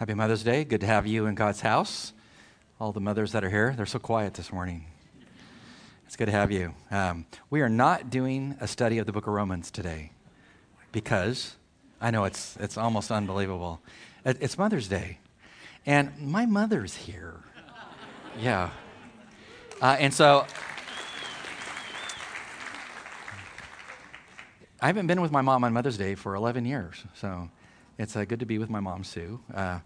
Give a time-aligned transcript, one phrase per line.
[0.00, 0.64] Happy Mother's Day.
[0.64, 2.14] Good to have you in God's house.
[2.80, 4.86] All the mothers that are here, they're so quiet this morning.
[6.06, 6.72] It's good to have you.
[6.90, 10.12] Um, we are not doing a study of the book of Romans today
[10.90, 11.54] because
[12.00, 13.82] I know it's, it's almost unbelievable.
[14.24, 15.18] It, it's Mother's Day,
[15.84, 17.34] and my mother's here.
[18.40, 18.70] Yeah.
[19.82, 20.46] Uh, and so
[24.80, 27.04] I haven't been with my mom on Mother's Day for 11 years.
[27.12, 27.50] So
[28.00, 29.38] it's uh, good to be with my mom, Sue.
[29.52, 29.78] Uh,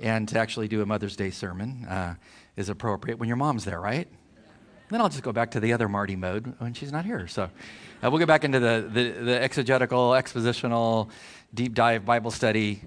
[0.00, 2.14] and to actually do a Mother's Day sermon uh,
[2.56, 4.08] is appropriate when your mom's there, right?
[4.88, 7.28] Then I'll just go back to the other Marty mode when she's not here.
[7.28, 11.10] So uh, we'll get back into the, the, the, exegetical, expositional,
[11.52, 12.80] deep dive Bible study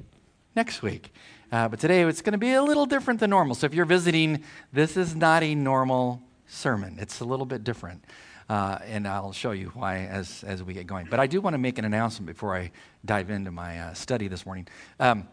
[0.56, 1.14] next week.
[1.52, 3.54] Uh, but today it's going to be a little different than normal.
[3.54, 8.04] So if you're visiting, this is not a normal sermon, it's a little bit different.
[8.50, 11.08] Uh, and I'll show you why as, as we get going.
[11.10, 12.72] But I do want to make an announcement before I
[13.06, 14.68] dive into my uh, study this morning.
[15.00, 15.28] Um,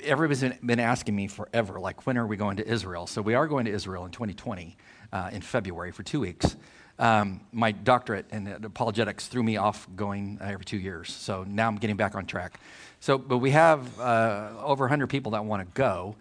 [0.00, 3.06] everybody's been asking me forever, like, when are we going to Israel?
[3.06, 4.76] So we are going to Israel in 2020
[5.12, 6.56] uh, in February for two weeks.
[6.98, 11.10] Um, my doctorate in apologetics threw me off going uh, every two years.
[11.10, 12.60] So now I'm getting back on track.
[13.00, 16.16] So, but we have uh, over 100 people that want to go.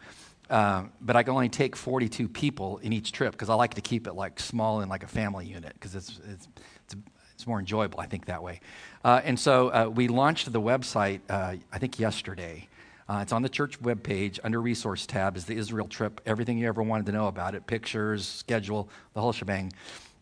[0.49, 3.81] Uh, but I can only take 42 people in each trip because I like to
[3.81, 6.47] keep it like small and like a family unit because it's, it's,
[6.85, 6.95] it's,
[7.35, 8.59] it's, more enjoyable, I think, that way.
[9.03, 12.67] Uh, and so uh, we launched the website, uh, I think, yesterday.
[13.07, 16.67] Uh, it's on the church webpage under resource tab is the Israel trip, everything you
[16.67, 19.71] ever wanted to know about it, pictures, schedule, the whole shebang.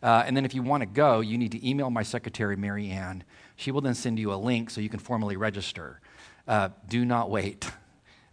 [0.04, 3.24] and then if you want to go, you need to email my secretary, Mary Ann.
[3.56, 6.00] She will then send you a link so you can formally register.
[6.90, 7.70] do not wait.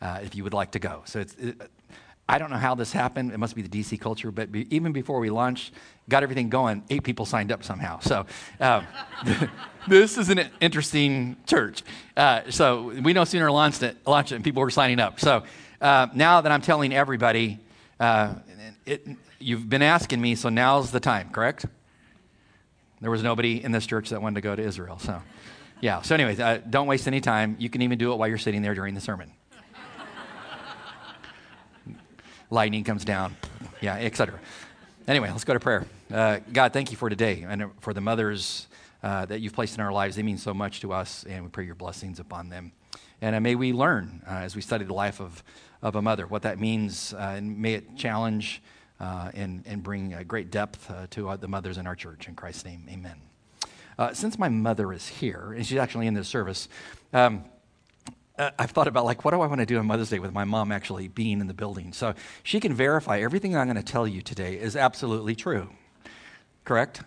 [0.05, 1.00] Uh, if you would like to go.
[1.06, 1.59] So it's, it,
[2.28, 3.33] I don't know how this happened.
[3.33, 5.75] It must be the DC culture, but be, even before we launched,
[6.08, 8.00] got everything going, eight people signed up somehow.
[8.00, 8.25] So
[8.61, 8.86] um,
[9.89, 11.83] this is an interesting church.
[12.16, 15.20] Uh, so we no sooner launched it, launched it and people were signing up.
[15.20, 15.44] So
[15.83, 17.58] uh, now that I'm telling everybody,
[18.00, 18.34] uh,
[18.86, 19.06] it,
[19.38, 21.66] you've been asking me, so now's the time, correct?
[23.03, 24.98] There was nobody in this church that wanted to go to Israel.
[24.98, 25.21] So,
[25.82, 26.00] yeah.
[26.00, 27.56] So, anyways, uh, don't waste any time.
[27.59, 29.31] You can even do it while you're sitting there during the sermon
[32.54, 33.37] lightning comes down,
[33.81, 34.38] yeah, etc.
[35.09, 35.84] Anyway, let's go to prayer.
[36.12, 38.69] Uh, God, thank you for today and for the mothers
[39.03, 40.15] uh, that you've placed in our lives.
[40.15, 42.70] They mean so much to us, and we pray your blessings upon them.
[43.20, 45.42] And uh, may we learn uh, as we study the life of,
[45.82, 48.62] of a mother what that means, uh, and may it challenge
[49.00, 52.28] uh, and, and bring great depth to the mothers in our church.
[52.28, 54.15] In Christ's name, amen.
[54.15, 56.69] since my mother is here, and she's actually in this service,
[57.12, 57.44] um,
[58.39, 60.33] uh, I've thought about like, what do I want to do on Mother's Day with
[60.33, 61.93] my mom actually being in the building?
[61.93, 65.71] So she can verify everything I'm going to tell you today is absolutely true.
[66.65, 67.03] Correct?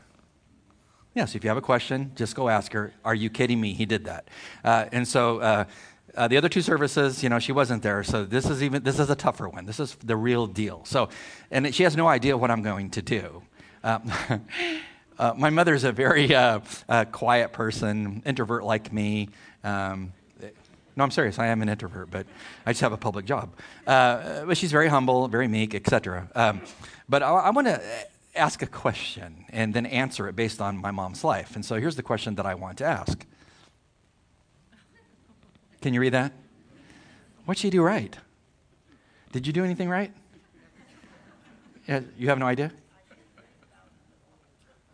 [1.14, 3.74] Yes, if you have a question, just go ask her, Are you kidding me?
[3.74, 4.30] He did that.
[4.64, 5.66] Uh, and so uh,
[6.16, 8.04] uh, the other two services, you know, she wasn't there.
[8.04, 9.66] So this is even, this is a tougher one.
[9.66, 10.86] This is the real deal.
[10.86, 11.09] So,
[11.52, 13.42] and she has no idea what I'm going to do.
[13.84, 14.12] Um,
[15.20, 16.59] uh, my mother's a very uh,
[17.12, 19.30] quiet person, introvert like me.
[19.64, 20.14] Um,
[20.97, 21.38] no, I'm serious.
[21.38, 22.25] I am an introvert, but
[22.66, 23.53] I just have a public job.
[23.85, 26.28] Uh, but she's very humble, very meek, etc.
[26.34, 26.62] Um,
[27.08, 27.81] but I, I want to
[28.35, 31.56] ask a question and then answer it based on my mom's life.
[31.56, 33.25] And so here's the question that I want to ask.
[35.81, 36.34] Can you read that?
[37.46, 38.18] What'd she do right?
[39.31, 40.12] Did you do anything right?
[41.88, 42.72] You have no idea?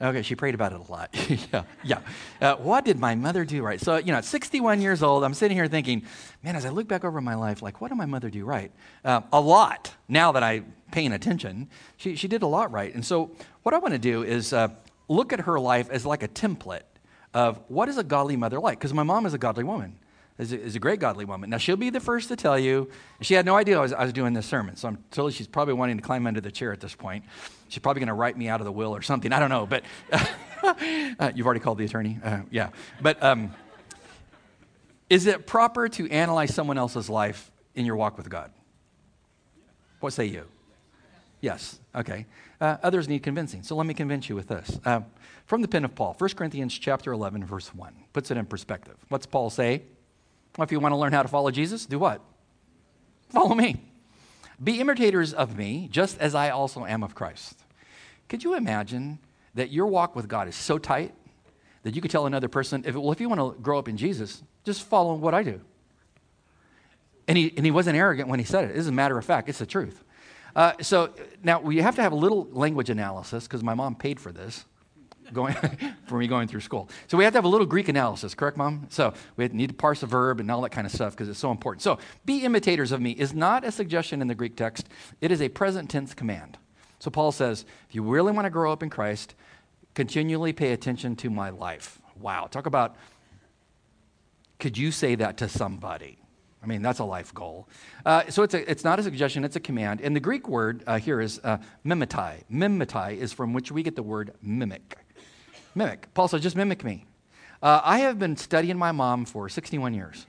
[0.01, 1.15] Okay, she prayed about it a lot.
[1.53, 1.99] yeah, yeah.
[2.41, 3.79] Uh, what did my mother do right?
[3.79, 6.03] So, you know, at 61 years old, I'm sitting here thinking,
[6.43, 8.71] man, as I look back over my life, like, what did my mother do right?
[9.05, 9.93] Uh, a lot.
[10.09, 12.93] Now that I'm paying attention, she, she did a lot right.
[12.93, 14.69] And so, what I want to do is uh,
[15.07, 16.81] look at her life as like a template
[17.33, 18.79] of what is a godly mother like?
[18.79, 19.97] Because my mom is a godly woman
[20.37, 21.49] is a, is a, great godly woman.
[21.49, 22.89] Now, she'll be the first to tell you.
[23.21, 25.47] She had no idea I was, I was doing this sermon, so I'm totally, she's
[25.47, 27.23] probably wanting to climb under the chair at this point.
[27.69, 29.31] She's probably going to write me out of the will or something.
[29.31, 29.83] I don't know, but
[31.19, 32.19] uh, you've already called the attorney?
[32.23, 32.69] Uh, yeah.
[33.01, 33.53] But um,
[35.09, 38.51] is it proper to analyze someone else's life in your walk with God?
[39.99, 40.45] What say you?
[41.41, 41.79] Yes.
[41.93, 42.25] Okay.
[42.59, 43.63] Uh, others need convincing.
[43.63, 44.79] So let me convince you with this.
[44.85, 45.01] Uh,
[45.45, 48.95] from the pen of Paul, 1 Corinthians chapter 11, verse 1, puts it in perspective.
[49.09, 49.83] What's Paul say?
[50.57, 52.21] Well, if you want to learn how to follow Jesus, do what?
[53.29, 53.83] Follow me.
[54.63, 57.59] Be imitators of me, just as I also am of Christ.
[58.29, 59.19] Could you imagine
[59.55, 61.13] that your walk with God is so tight
[61.81, 63.97] that you could tell another person, if, well, if you want to grow up in
[63.97, 65.59] Jesus, just follow what I do?
[67.27, 68.75] And he, and he wasn't arrogant when he said it.
[68.75, 70.03] Is a matter of fact, it's the truth.
[70.55, 71.13] Uh, so
[71.43, 74.65] now we have to have a little language analysis because my mom paid for this.
[75.31, 75.55] Going
[76.07, 76.89] for me going through school.
[77.07, 78.87] So we have to have a little Greek analysis, correct, Mom?
[78.89, 81.39] So we need to parse a verb and all that kind of stuff because it's
[81.39, 81.81] so important.
[81.81, 84.89] So be imitators of me is not a suggestion in the Greek text,
[85.21, 86.57] it is a present tense command.
[86.99, 89.35] So Paul says, if you really want to grow up in Christ,
[89.93, 91.99] continually pay attention to my life.
[92.19, 92.95] Wow, talk about
[94.59, 96.17] could you say that to somebody?
[96.63, 97.67] I mean, that's a life goal.
[98.05, 99.99] Uh, so it's, a, it's not a suggestion, it's a command.
[99.99, 102.43] And the Greek word uh, here is uh, mimetai.
[102.49, 104.97] Mimetai is from which we get the word mimic.
[105.75, 106.13] Mimic.
[106.13, 107.05] Paul says, just mimic me.
[107.61, 110.27] Uh, I have been studying my mom for 61 years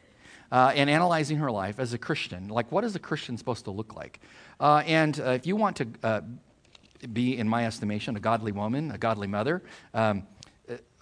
[0.52, 2.48] uh, and analyzing her life as a Christian.
[2.48, 4.20] Like, what is a Christian supposed to look like?
[4.60, 6.24] Uh, and if you want to
[7.12, 9.62] be, in my estimation, a godly woman, a godly mother,
[9.92, 10.26] um,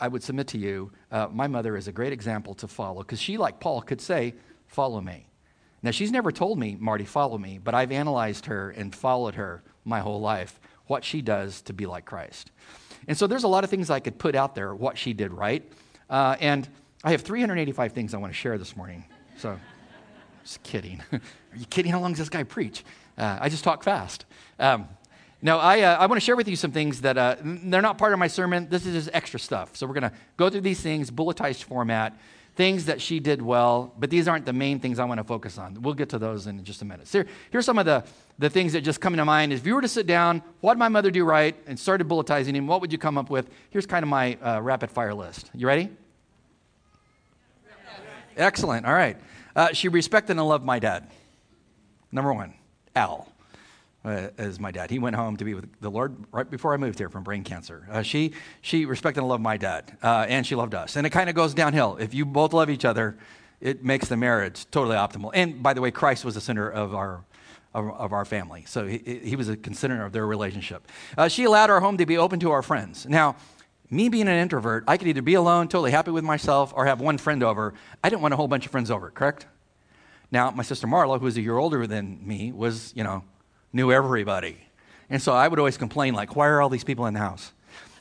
[0.00, 0.90] I would submit to you,
[1.30, 4.34] my mother is a great example to follow because she, like Paul, could say,
[4.66, 5.26] follow me.
[5.82, 9.62] Now, she's never told me, Marty, follow me, but I've analyzed her and followed her
[9.84, 12.52] my whole life, what she does to be like Christ.
[13.08, 15.32] And so there's a lot of things I could put out there, what she did
[15.32, 15.70] right.
[16.08, 16.68] Uh, and
[17.04, 19.04] I have 385 things I want to share this morning.
[19.38, 19.58] So,
[20.44, 21.02] just kidding.
[21.12, 21.20] Are
[21.56, 21.90] you kidding?
[21.90, 22.84] How long does this guy preach?
[23.18, 24.24] Uh, I just talk fast.
[24.58, 24.88] Um,
[25.40, 27.98] no, I, uh, I want to share with you some things that uh, they're not
[27.98, 28.68] part of my sermon.
[28.70, 29.76] This is just extra stuff.
[29.76, 32.16] So we're going to go through these things, bulletized format
[32.54, 35.56] things that she did well, but these aren't the main things I want to focus
[35.56, 35.80] on.
[35.80, 37.08] We'll get to those in just a minute.
[37.08, 38.04] So here, here's some of the,
[38.38, 39.52] the things that just come to mind.
[39.52, 42.54] If you were to sit down, what did my mother do right, and started bulletizing
[42.54, 43.48] him, what would you come up with?
[43.70, 45.50] Here's kind of my uh, rapid fire list.
[45.54, 45.90] You ready?
[48.36, 48.86] Excellent.
[48.86, 49.16] All right.
[49.56, 51.10] Uh, she respected and loved my dad.
[52.10, 52.54] Number one,
[52.94, 53.31] Al
[54.04, 54.90] uh, as my dad.
[54.90, 57.44] He went home to be with the Lord right before I moved here from brain
[57.44, 57.86] cancer.
[57.90, 60.96] Uh, she, she respected and loved my dad, uh, and she loved us.
[60.96, 61.96] And it kind of goes downhill.
[61.98, 63.16] If you both love each other,
[63.60, 65.30] it makes the marriage totally optimal.
[65.34, 67.24] And by the way, Christ was the center of our,
[67.74, 68.64] of, of our family.
[68.66, 70.88] So he, he was a considerate of their relationship.
[71.16, 73.06] Uh, she allowed our home to be open to our friends.
[73.06, 73.36] Now,
[73.88, 77.00] me being an introvert, I could either be alone, totally happy with myself, or have
[77.00, 77.74] one friend over.
[78.02, 79.46] I didn't want a whole bunch of friends over, correct?
[80.32, 83.22] Now, my sister Marla, who was a year older than me, was, you know,
[83.72, 84.58] knew everybody.
[85.10, 87.52] And so I would always complain, like, why are all these people in the house?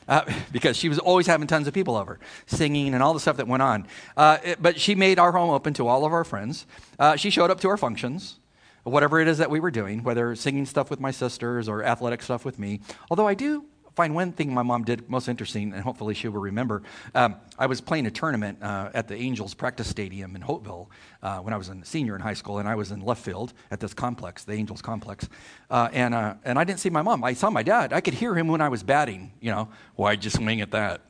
[0.08, 3.36] Uh, because she was always having tons of people over, singing and all the stuff
[3.36, 3.86] that went on.
[4.16, 6.66] Uh, it, but she made our home open to all of our friends.
[6.98, 8.38] Uh, she showed up to our functions,
[8.84, 12.22] whatever it is that we were doing, whether singing stuff with my sisters or athletic
[12.22, 12.80] stuff with me.
[13.10, 16.40] Although I do find one thing my mom did most interesting, and hopefully she will
[16.40, 16.82] remember.
[17.14, 20.88] Um, I was playing a tournament uh, at the Angels practice stadium in Holtville
[21.22, 23.52] uh, when I was a senior in high school, and I was in left field
[23.70, 25.28] at this complex, the Angels complex.
[25.70, 27.22] Uh, and, uh, and I didn't see my mom.
[27.24, 27.92] I saw my dad.
[27.92, 31.02] I could hear him when I was batting, you know, why'd you swing at that?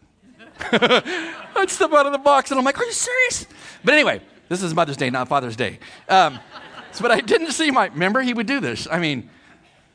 [0.61, 3.46] I'd step out of the box, and I'm like, are you serious?
[3.85, 5.78] But anyway, this is Mother's Day, not Father's Day.
[6.08, 6.38] Um,
[7.00, 8.87] but I didn't see my, remember, he would do this.
[8.90, 9.31] I mean,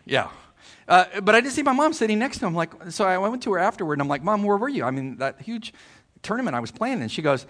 [0.05, 0.29] yeah.
[0.87, 2.55] Uh, but I didn't see my mom sitting next to him.
[2.55, 4.85] Like, so I went to her afterward, and I'm like, Mom, where were you?
[4.85, 5.73] I mean, that huge
[6.21, 7.01] tournament I was playing.
[7.01, 7.45] And she goes,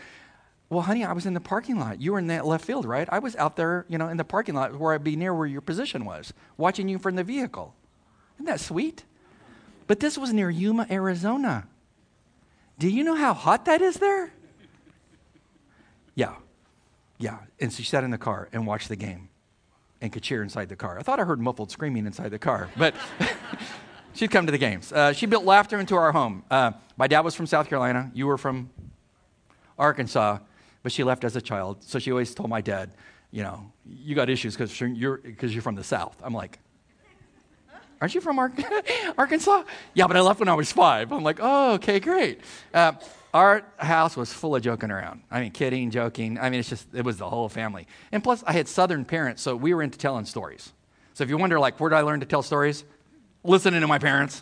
[0.70, 2.02] Well, honey, I was in the parking lot.
[2.02, 3.08] You were in that left field, right?
[3.12, 5.48] I was out there, you know, in the parking lot where I'd be near where
[5.48, 7.76] your position was, watching you from the vehicle.
[8.38, 9.04] Isn't that sweet?
[9.86, 11.68] But this was near Yuma, Arizona.
[12.80, 14.32] Do you know how hot that is there?
[16.16, 16.36] Yeah.
[17.18, 17.40] Yeah.
[17.60, 19.30] And she sat in the car and watched the game
[20.02, 21.00] and could cheer inside the car.
[21.00, 22.94] I thought I heard muffled screaming inside the car, but
[24.14, 24.92] she'd come to the games.
[24.92, 26.44] Uh, she built laughter into our home.
[26.52, 28.12] Uh, my dad was from South Carolina.
[28.14, 28.70] You were from
[29.78, 30.40] Arkansas,
[30.84, 31.84] but she left as a child.
[31.84, 32.92] So she always told my dad,
[33.32, 36.16] you know, you got issues because you're, cause you're from the South.
[36.24, 36.60] I'm like,
[38.02, 38.54] aren't you from Ar-
[39.18, 39.64] Arkansas?
[39.94, 41.12] Yeah, but I left when I was five.
[41.12, 42.42] I'm like, oh, okay, great.
[42.74, 42.94] Uh,
[43.38, 45.22] our house was full of joking around.
[45.30, 46.40] I mean, kidding, joking.
[46.40, 47.86] I mean, it's just, it was the whole family.
[48.12, 50.74] And plus, I had Southern parents, so we were into telling stories.
[51.14, 52.84] So if you wonder, like, where did I learn to tell stories?
[53.44, 54.42] Listening to my parents.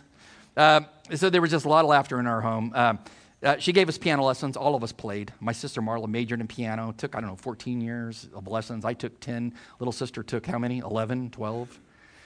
[0.56, 0.80] Uh,
[1.14, 2.72] so there was just a lot of laughter in our home.
[2.74, 2.94] Uh,
[3.42, 4.56] uh, she gave us piano lessons.
[4.56, 5.30] All of us played.
[5.40, 8.86] My sister Marla majored in piano, took, I don't know, 14 years of lessons.
[8.86, 9.52] I took 10.
[9.78, 10.78] Little sister took how many?
[10.78, 11.80] 11, 12?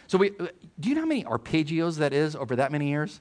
[0.06, 0.46] So we, uh,
[0.78, 3.20] do you know how many arpeggios that is over that many years?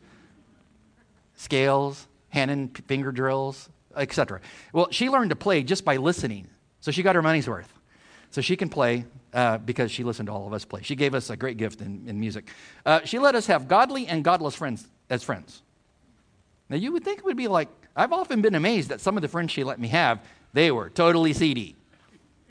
[1.36, 4.42] Scales, hand and finger drills, etc.
[4.74, 6.48] Well, she learned to play just by listening.
[6.82, 7.74] So she got her money's worth.
[8.32, 10.82] So she can play uh, because she listened to all of us play.
[10.84, 12.50] She gave us a great gift in, in music.
[12.86, 15.64] Uh, she let us have godly and godless friends as friends.
[16.70, 19.22] Now, you would think it would be like, I've often been amazed that some of
[19.22, 21.76] the friends she let me have, they were totally seedy.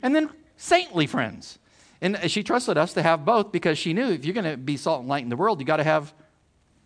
[0.03, 1.57] And then saintly friends.
[2.01, 4.77] And she trusted us to have both because she knew if you're going to be
[4.77, 6.13] salt and light in the world, you got to have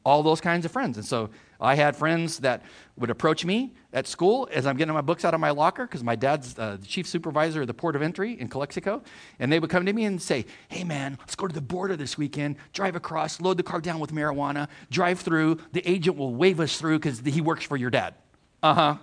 [0.06, 0.98] all those kinds of friends.
[0.98, 1.30] And so
[1.64, 2.62] I had friends that
[2.98, 6.04] would approach me at school as I'm getting my books out of my locker because
[6.04, 9.02] my dad's uh, the chief supervisor of the port of entry in Calexico.
[9.40, 11.96] And they would come to me and say, Hey, man, let's go to the border
[11.96, 15.60] this weekend, drive across, load the car down with marijuana, drive through.
[15.72, 18.16] The agent will wave us through because he works for your dad.
[18.62, 18.98] Uh huh.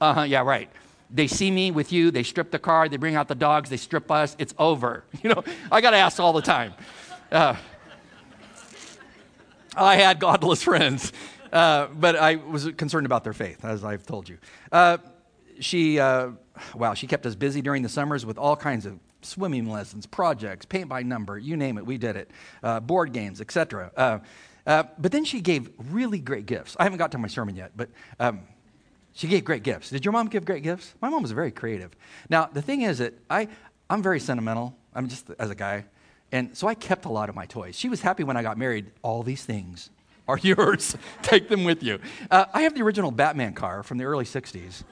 [0.00, 0.22] Uh huh.
[0.22, 0.70] Yeah, right.
[1.10, 3.76] They see me with you, they strip the car, they bring out the dogs, they
[3.76, 5.04] strip us, it's over.
[5.22, 6.74] You know, I got asked all the time.
[7.30, 7.56] Uh,
[9.76, 11.12] I had godless friends.
[11.54, 14.38] Uh, but I was concerned about their faith, as I've told you.
[14.72, 14.98] Uh,
[15.60, 16.30] she, uh,
[16.74, 20.66] wow, she kept us busy during the summers with all kinds of swimming lessons, projects,
[20.66, 22.30] paint by number, you name it, we did it,
[22.64, 23.92] uh, board games, etc.
[24.66, 26.76] Uh, but then she gave really great gifts.
[26.78, 28.40] I haven't got to my sermon yet, but um,
[29.12, 29.90] she gave great gifts.
[29.90, 30.94] Did your mom give great gifts?
[31.00, 31.92] My mom was very creative.
[32.28, 33.46] Now, the thing is that I,
[33.88, 34.76] I'm very sentimental.
[34.92, 35.84] I'm just as a guy.
[36.32, 37.76] And so I kept a lot of my toys.
[37.76, 38.90] She was happy when I got married.
[39.02, 39.90] All these things
[40.26, 40.96] are yours.
[41.22, 41.98] Take them with you.
[42.30, 44.84] Uh, I have the original Batman car from the early 60s.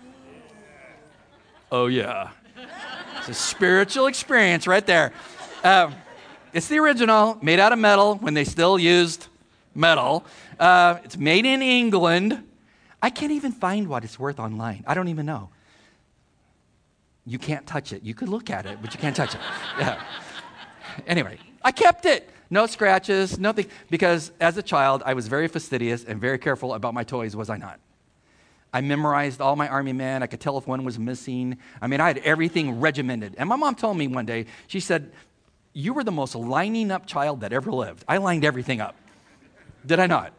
[1.70, 2.30] Oh, yeah.
[3.18, 5.12] It's a spiritual experience right there.
[5.64, 5.92] Uh,
[6.52, 9.28] it's the original, made out of metal when they still used
[9.74, 10.24] metal.
[10.58, 12.42] Uh, it's made in England.
[13.00, 14.84] I can't even find what it's worth online.
[14.86, 15.48] I don't even know.
[17.24, 18.02] You can't touch it.
[18.02, 19.40] You could look at it, but you can't touch it.
[19.78, 20.02] Yeah.
[21.06, 23.66] Anyway, I kept it no scratches, nothing.
[23.88, 27.48] Because as a child, I was very fastidious and very careful about my toys, was
[27.48, 27.80] I not?
[28.74, 30.22] I memorized all my army men.
[30.22, 31.56] I could tell if one was missing.
[31.80, 33.36] I mean, I had everything regimented.
[33.38, 35.12] And my mom told me one day, she said,
[35.72, 38.04] You were the most lining up child that ever lived.
[38.06, 38.96] I lined everything up.
[39.86, 40.34] Did I not?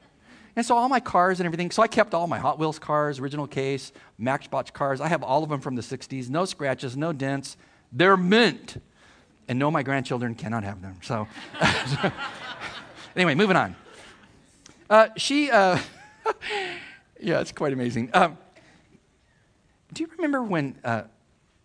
[0.56, 3.20] And so all my cars and everything, so I kept all my Hot Wheels cars,
[3.20, 5.02] original case, Matchbox cars.
[5.02, 6.30] I have all of them from the 60s.
[6.30, 7.58] No scratches, no dents.
[7.92, 8.78] They're mint
[9.48, 10.98] and no, my grandchildren cannot have them.
[11.02, 11.28] So,
[13.16, 13.76] anyway, moving on.
[14.90, 15.78] Uh, she, uh,
[17.20, 18.10] yeah, it's quite amazing.
[18.14, 18.38] Um,
[19.94, 21.04] do you remember when uh,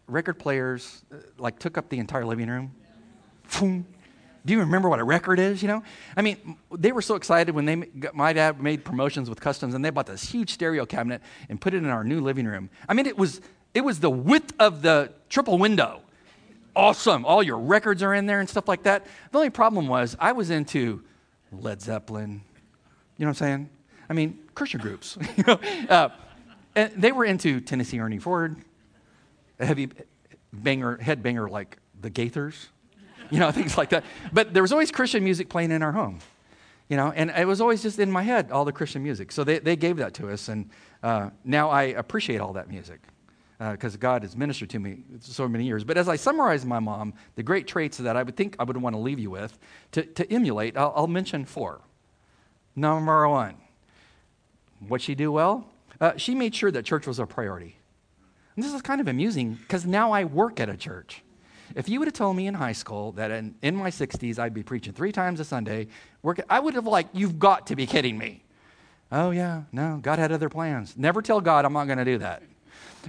[0.07, 2.75] record players uh, like took up the entire living room?
[4.49, 5.63] Do you remember what a record is?
[5.63, 5.83] You know,
[6.17, 7.77] I mean, they were so excited when they
[8.15, 11.75] my dad made promotions with Customs, and they bought this huge stereo cabinet and put
[11.75, 12.71] it in our new living room.
[12.89, 13.41] I mean, it was
[13.75, 16.03] it was the width of the triple window
[16.75, 17.25] awesome.
[17.25, 19.07] All your records are in there and stuff like that.
[19.33, 21.03] The only problem was I was into
[21.53, 22.43] Led Zeppelin.
[23.17, 23.71] You know what I'm saying?
[24.09, 25.17] I mean, Christian groups.
[25.89, 26.09] uh,
[26.75, 28.57] and they were into Tennessee Ernie Ford,
[29.59, 29.91] a heavy
[30.53, 32.69] banger, head banger like the Gaithers,
[33.31, 34.05] you know, things like that.
[34.33, 36.21] But there was always Christian music playing in our home,
[36.89, 39.33] you know, and it was always just in my head, all the Christian music.
[39.33, 40.71] So they, they gave that to us, and
[41.03, 43.01] uh, now I appreciate all that music
[43.59, 45.83] because uh, God has ministered to me so many years.
[45.83, 48.77] But as I summarize my mom, the great traits that I would think I would
[48.77, 49.59] want to leave you with
[49.93, 51.81] to, to emulate, I'll, I'll mention four.
[52.77, 53.57] Number one,
[54.87, 55.67] what she do well?
[56.01, 57.77] Uh, she made sure that church was a priority.
[58.55, 61.23] And this is kind of amusing because now I work at a church.
[61.75, 64.55] If you would have told me in high school that in, in my 60s I'd
[64.55, 65.89] be preaching three times a Sunday,
[66.23, 68.45] work, I would have like, you've got to be kidding me.
[69.11, 70.95] Oh yeah, no, God had other plans.
[70.97, 72.43] Never tell God I'm not going to do that.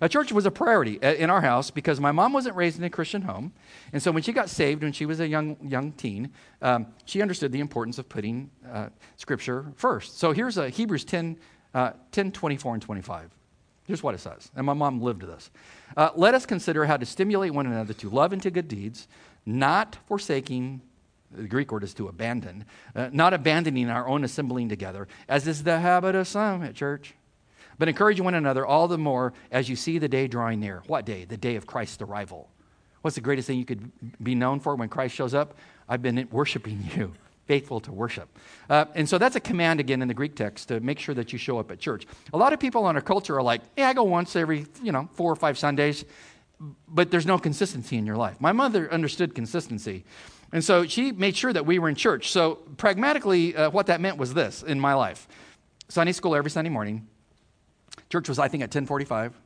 [0.02, 2.90] A church was a priority in our house because my mom wasn't raised in a
[2.90, 3.52] Christian home.
[3.92, 6.32] And so when she got saved, when she was a young, young teen,
[6.62, 10.20] um, she understood the importance of putting uh, Scripture first.
[10.20, 11.38] So here's a Hebrews 10,
[11.74, 13.30] uh, 10 24 and 25.
[13.86, 14.52] Here's what it says.
[14.56, 15.50] And my mom lived this.
[15.98, 19.08] Uh, Let us consider how to stimulate one another to love and to good deeds,
[19.46, 20.82] not forsaking
[21.32, 22.66] the Greek word is to abandon,
[22.96, 27.14] uh, not abandoning our own assembling together, as is the habit of some at church,
[27.80, 30.84] but encourage one another all the more as you see the day drawing near.
[30.86, 31.26] What day?
[31.26, 32.50] The day of Christ's arrival.
[33.02, 35.56] What's the greatest thing you could be known for when Christ shows up?
[35.88, 37.14] I've been worshiping you,
[37.46, 38.28] faithful to worship.
[38.70, 41.32] Uh, and so that's a command again in the Greek text to make sure that
[41.32, 42.06] you show up at church.
[42.34, 44.92] A lot of people in our culture are like, yeah, I go once every, you
[44.92, 46.04] know, four or five Sundays,
[46.88, 48.42] but there's no consistency in your life.
[48.42, 50.04] My mother understood consistency.
[50.52, 52.32] And so she made sure that we were in church.
[52.32, 55.28] So pragmatically, uh, what that meant was this in my life
[55.88, 57.08] Sunday school every Sunday morning,
[58.10, 59.40] Church was, I think, at 1045,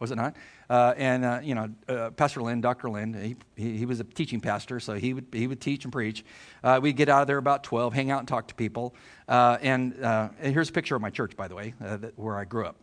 [0.00, 0.34] was it not?
[0.68, 2.90] Uh, and, uh, you know, uh, Pastor Lynn, Dr.
[2.90, 5.92] Lynn, he, he, he, was a teaching pastor, so he would, he would teach and
[5.92, 6.24] preach.
[6.64, 8.94] Uh, we'd get out of there about 12, hang out and talk to people.
[9.28, 11.74] Uh, and, uh, and, here's a picture of my church, by the way,
[12.16, 12.76] where I grew up.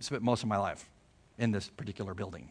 [0.00, 0.88] Spent most of my life
[1.38, 2.50] in this particular building.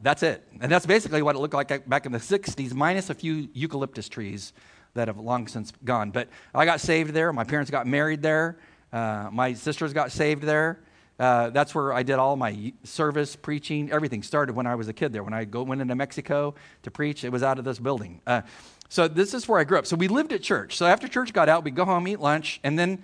[0.00, 0.46] that's it.
[0.60, 4.08] And that's basically what it looked like back in the 60s, minus a few eucalyptus
[4.08, 4.54] trees
[4.94, 6.12] that have long since gone.
[6.12, 7.30] But I got saved there.
[7.32, 8.58] My parents got married there.
[8.90, 10.80] my sisters got saved there.
[11.18, 14.92] Uh, that's where I did all my service, preaching, everything started when I was a
[14.92, 15.22] kid there.
[15.22, 18.20] When I go, went into Mexico to preach, it was out of this building.
[18.26, 18.42] Uh,
[18.88, 19.86] so this is where I grew up.
[19.86, 20.76] So we lived at church.
[20.76, 23.02] So after church got out, we'd go home, eat lunch, and then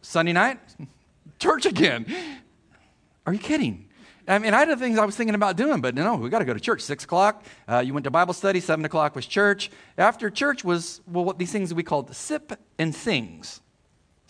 [0.00, 0.58] Sunday night,
[1.38, 2.06] church again.
[3.26, 3.88] Are you kidding?
[4.26, 6.44] I mean, I had things I was thinking about doing, but no, we got to
[6.44, 6.80] go to church.
[6.80, 8.60] Six o'clock, uh, you went to Bible study.
[8.60, 9.70] Seven o'clock was church.
[9.98, 13.60] After church was, well, what these things we called sip and sings.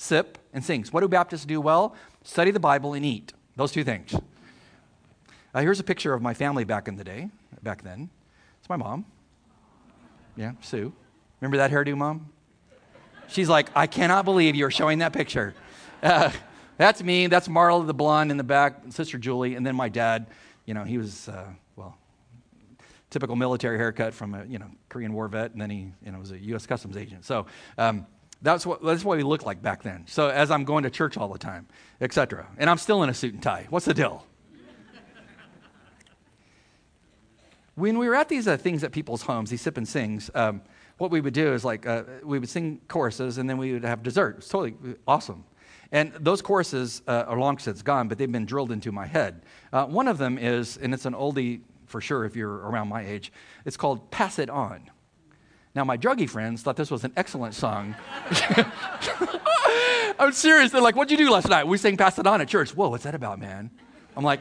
[0.02, 0.92] Sip and sings.
[0.92, 1.94] What do Baptists do well?
[2.24, 3.32] Study the Bible and eat.
[3.54, 4.12] Those two things.
[5.54, 7.30] Uh, here's a picture of my family back in the day,
[7.62, 8.10] back then.
[8.58, 9.04] It's my mom.
[10.36, 10.92] Yeah, Sue.
[11.40, 12.32] Remember that hairdo, mom?
[13.28, 15.54] She's like, I cannot believe you're showing that picture.
[16.02, 16.32] Uh,
[16.78, 17.28] that's me.
[17.28, 20.26] That's Marla, the blonde in the back, Sister Julie, and then my dad.
[20.66, 21.96] You know, he was, uh, well,
[23.10, 26.18] typical military haircut from a, you know, Korean War vet, and then he, you know,
[26.18, 26.66] was a U.S.
[26.66, 27.24] Customs agent.
[27.24, 27.46] So
[27.78, 28.04] um,
[28.42, 30.04] that's, what, that's what we looked like back then.
[30.06, 31.66] So as I'm going to church all the time,
[32.00, 32.46] etc.
[32.58, 33.66] And I'm still in a suit and tie.
[33.70, 34.26] What's the deal?
[37.74, 40.60] when we were at these uh, things at people's homes, these sip and sings, um,
[40.98, 43.84] what we would do is like uh, we would sing choruses and then we would
[43.84, 44.36] have dessert.
[44.38, 44.74] It's totally
[45.06, 45.44] awesome.
[45.90, 49.42] And those choruses uh, are long since gone, but they've been drilled into my head.
[49.72, 53.06] Uh, one of them is, and it's an oldie for sure if you're around my
[53.06, 53.32] age,
[53.64, 54.90] it's called Pass It On.
[55.74, 57.94] Now, my druggy friends thought this was an excellent song.
[60.18, 60.70] I'm serious.
[60.70, 61.66] They're like, What'd you do last night?
[61.66, 62.74] We sang Pass It On at church.
[62.74, 63.70] Whoa, what's that about, man?
[64.16, 64.40] I'm like,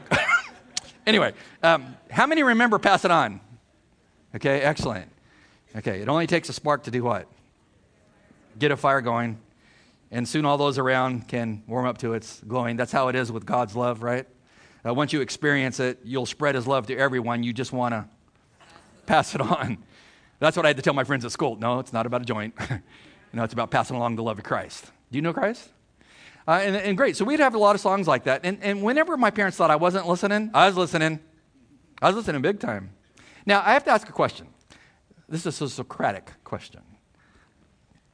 [1.06, 3.40] Anyway, um, how many remember Pass It On?
[4.34, 5.10] Okay, excellent.
[5.74, 7.26] Okay, it only takes a spark to do what?
[8.58, 9.38] Get a fire going
[10.12, 12.76] and soon all those around can warm up to its glowing.
[12.76, 14.26] That's how it is with God's love, right?
[14.86, 17.42] Uh, once you experience it, you'll spread His love to everyone.
[17.42, 18.04] You just want to
[19.06, 19.78] pass it on.
[20.42, 21.54] That's what I had to tell my friends at school.
[21.54, 22.58] No, it's not about a joint.
[23.32, 24.90] know, it's about passing along the love of Christ.
[25.12, 25.68] Do you know Christ?
[26.48, 27.16] Uh, and, and, great.
[27.16, 28.40] So we'd have a lot of songs like that.
[28.42, 31.20] And, and whenever my parents thought I wasn't listening, I was listening.
[32.02, 32.90] I was listening big time.
[33.46, 34.48] Now, I have to ask a question.
[35.28, 36.82] This is a Socratic question.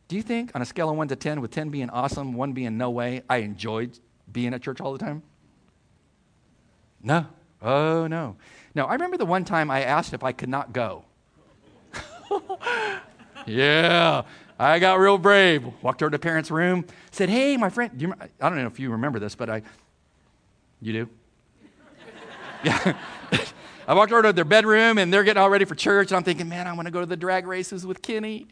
[0.09, 2.53] Do you think, on a scale of 1 to 10, with 10 being awesome, 1
[2.53, 3.99] being no way, I enjoyed
[4.31, 5.23] being at church all the time?
[7.03, 7.27] No.
[7.63, 8.37] Oh, no.
[8.75, 11.07] No, I remember the one time I asked if I could not go.
[13.47, 14.23] yeah,
[14.59, 15.65] I got real brave.
[15.83, 18.79] Walked over to parents' room, said, Hey, my friend, do you, I don't know if
[18.79, 19.63] you remember this, but I,
[20.81, 21.09] you do?
[22.65, 22.97] yeah.
[23.89, 26.23] I walked over to their bedroom and they're getting all ready for church, and I'm
[26.23, 28.47] thinking, Man, I want to go to the drag races with Kenny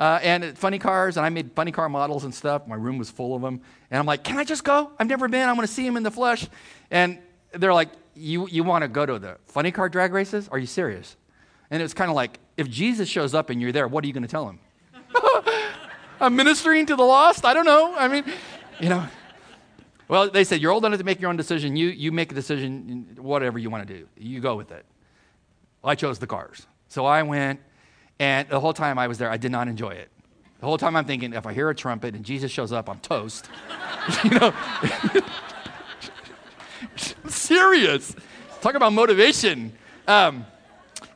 [0.00, 2.66] uh, and funny cars, and I made funny car models and stuff.
[2.66, 3.60] My room was full of them.
[3.90, 4.90] And I'm like, can I just go?
[4.98, 5.46] I've never been.
[5.46, 6.48] I want to see him in the flesh.
[6.90, 7.18] And
[7.52, 10.48] they're like, you, you want to go to the funny car drag races?
[10.48, 11.16] Are you serious?
[11.70, 14.06] And it was kind of like, if Jesus shows up and you're there, what are
[14.06, 14.58] you going to tell him?
[16.20, 17.46] I'm ministering to the lost?
[17.46, 17.96] I don't know.
[17.96, 18.24] I mean,
[18.78, 19.08] you know.
[20.08, 21.76] Well, they said, you're old enough to make your own decision.
[21.76, 24.06] You, you make a decision, whatever you want to do.
[24.16, 24.84] You go with it.
[25.80, 26.66] Well, I chose the cars.
[26.88, 27.60] So I went,
[28.18, 30.10] and the whole time I was there, I did not enjoy it.
[30.58, 32.98] The whole time I'm thinking, if I hear a trumpet and Jesus shows up, I'm
[32.98, 33.48] toast.
[34.24, 34.52] you know?
[37.24, 38.14] I'm serious.
[38.60, 39.72] Talk about motivation.
[40.06, 40.44] Um,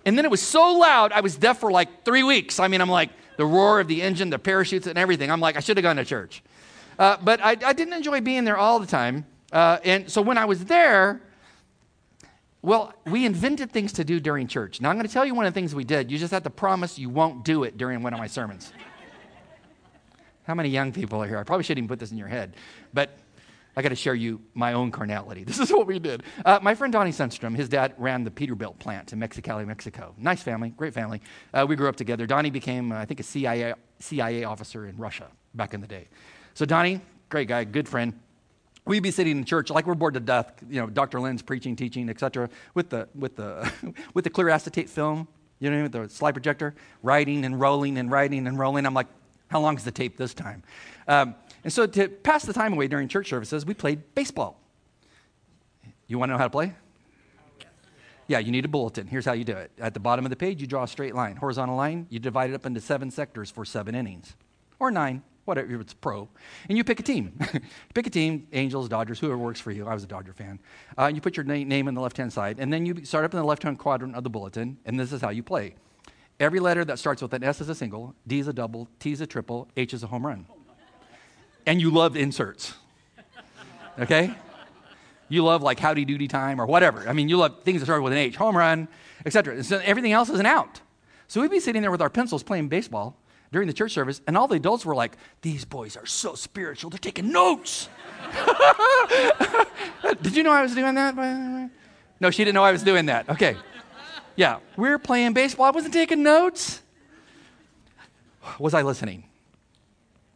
[0.05, 2.61] and then it was so loud, I was deaf for like three weeks.
[2.61, 5.31] I mean, I'm like, the roar of the engine, the parachutes, and everything.
[5.31, 6.43] I'm like, I should have gone to church.
[6.99, 9.27] Uh, but I, I, didn't enjoy being there all the time.
[9.53, 11.21] Uh, and so when I was there,
[12.63, 14.81] well, we invented things to do during church.
[14.81, 16.11] Now, I'm going to tell you one of the things we did.
[16.11, 18.73] You just have to promise you won't do it during one of my sermons.
[20.45, 21.39] How many young people are here?
[21.39, 22.55] I probably shouldn't even put this in your head,
[22.93, 23.19] but
[23.77, 25.45] I got to share you my own carnality.
[25.55, 26.23] This is what we did.
[26.45, 30.15] Uh, my friend Donnie Sundstrom, his dad ran the Peterbilt plant in Mexicali, Mexico.
[30.19, 31.21] Nice family, great family.
[31.53, 32.27] Uh, we grew up together.
[32.27, 36.09] Donnie became, uh, I think, a CIA, CIA officer in Russia back in the day.
[36.55, 38.15] So, Donnie, great guy, good friend
[38.87, 41.21] we'd be sitting in church like we're bored to death, you know, Dr.
[41.21, 43.71] Lynn's preaching, teaching, etc., with the with the
[44.15, 48.11] with the clear acetate film, you know, with the slide projector, writing and rolling and
[48.11, 48.87] writing and rolling.
[48.87, 49.09] I'm like,
[49.49, 50.63] how long is the tape this time?
[51.07, 54.61] Um, and so to pass the time away during church services, we played baseball.
[56.07, 56.75] You want to know how to play?
[58.27, 59.07] Yeah, you need a bulletin.
[59.07, 59.71] Here's how you do it.
[59.79, 62.07] At the bottom of the page, you draw a straight line, horizontal line.
[62.09, 64.35] You divide it up into seven sectors for seven innings,
[64.79, 66.29] or nine whatever it's pro,
[66.69, 67.39] and you pick a team.
[67.95, 69.87] pick a team, Angels, Dodgers, whoever works for you.
[69.87, 70.59] I was a Dodger fan.
[70.99, 73.25] Uh, you put your na- name in the left hand side, and then you start
[73.25, 75.75] up in the left hand quadrant of the bulletin, and this is how you play.
[76.41, 79.13] Every letter that starts with an S is a single, D is a double, T
[79.13, 80.47] is a triple, H is a home run.
[81.67, 82.75] And you love inserts.
[83.99, 84.35] Okay?
[85.29, 87.09] You love like howdy doody time or whatever.
[87.09, 88.89] I mean, you love things that start with an H, home run,
[89.25, 89.63] etc.
[89.65, 90.81] So everything else is an out.
[91.29, 93.17] So we'd be sitting there with our pencils playing baseball,
[93.55, 96.91] during the church service, and all the adults were like, These boys are so spiritual,
[96.91, 97.89] they're taking notes.
[100.23, 101.71] Did you know I was doing that?
[102.19, 103.29] No, she didn't know I was doing that.
[103.29, 103.57] Okay.
[104.35, 105.67] Yeah, we're playing baseball.
[105.67, 106.83] I wasn't taking notes.
[108.59, 109.23] Was I listening?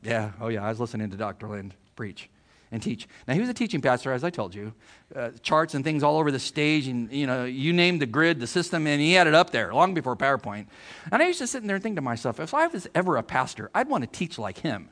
[0.02, 1.48] Yeah, oh yeah, I was listening to Dr.
[1.48, 2.28] Lind preach.
[2.70, 3.08] and teach.
[3.26, 4.74] Now, he was a teaching pastor, as I told you,
[5.16, 8.40] uh, charts and things all over the stage, and you know, you named the grid,
[8.40, 10.66] the system, and he had it up there long before PowerPoint.
[11.11, 13.16] And I used to sit in there and think to myself, if I was ever
[13.16, 14.90] a pastor, I'd want to teach like him.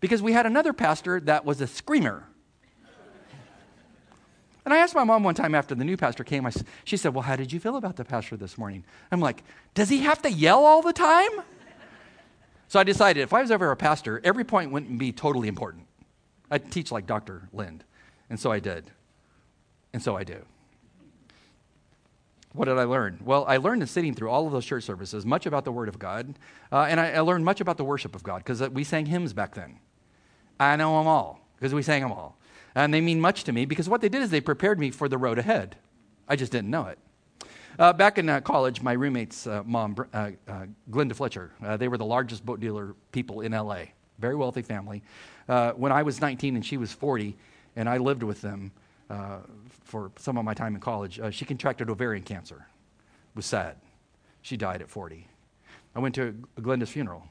[0.00, 2.26] Because we had another pastor that was a screamer.
[4.66, 6.52] And I asked my mom one time after the new pastor came, I,
[6.84, 8.84] she said, Well, how did you feel about the pastor this morning?
[9.12, 11.30] I'm like, Does he have to yell all the time?
[12.74, 15.86] So I decided if I was ever a pastor, every point wouldn't be totally important.
[16.50, 17.48] I'd teach like Dr.
[17.52, 17.84] Lind.
[18.28, 18.90] And so I did.
[19.92, 20.44] And so I do.
[22.52, 23.20] What did I learn?
[23.24, 25.88] Well, I learned in sitting through all of those church services much about the Word
[25.88, 26.34] of God,
[26.72, 29.06] uh, and I, I, learned much about the worship of God because uh, we sang
[29.06, 29.78] hymns back then.
[30.58, 32.36] I know them all because we sang them all.
[32.74, 35.08] And they mean much to me because what they did is they prepared me for
[35.08, 35.76] the road ahead.
[36.26, 36.98] I just didn't know it.
[37.76, 41.88] Uh, back in uh, college, my roommate's uh, mom, uh, uh, Glenda Fletcher, uh, they
[41.88, 43.86] were the largest boat dealer people in LA.
[44.20, 45.02] Very wealthy family.
[45.46, 47.36] when I was 19 and she was 40,
[47.74, 48.70] and I lived with them
[49.82, 52.66] for some of my time in college, she contracted ovarian cancer.
[53.34, 53.76] It was sad.
[54.42, 55.26] She died at 40.
[55.96, 57.24] I went to Glenda's funeral.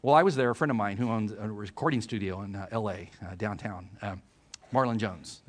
[0.00, 0.50] Well, I was there.
[0.50, 3.90] A friend of mine who owns a recording studio in LA, downtown,
[4.72, 5.42] Marlon Jones,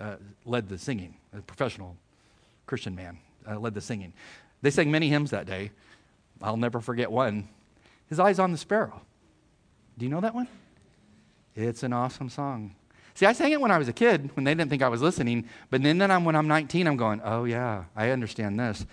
[0.43, 1.95] led the singing, a professional
[2.65, 3.17] Christian man
[3.49, 4.13] uh, led the singing.
[4.61, 5.71] They sang many hymns that day.
[6.41, 7.47] I'll never forget one.
[8.07, 9.01] His Eyes on the Sparrow.
[9.97, 10.47] Do you know that one?
[11.55, 12.75] It's an awesome song.
[13.13, 15.01] See, I sang it when I was a kid, when they didn't think I was
[15.01, 15.47] listening.
[15.69, 18.85] But then, then I'm, when I'm 19, I'm going, oh, yeah, I understand this.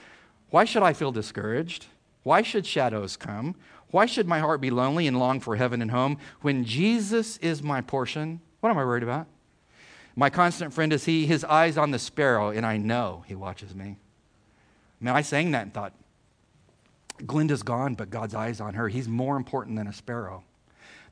[0.51, 1.87] Why should I feel discouraged?
[2.23, 3.57] Why should shadows come?
[3.91, 7.63] Why should my heart be lonely and long for heaven and home when Jesus is
[7.63, 8.41] my portion?
[8.61, 9.27] What am I worried about?
[10.15, 13.75] My constant friend is He, His eyes on the sparrow, and I know He watches
[13.75, 13.97] me.
[15.03, 15.93] Man, I sang that and thought,
[17.27, 18.89] Glenda's gone, but God's eyes on her.
[18.89, 20.45] He's more important than a sparrow.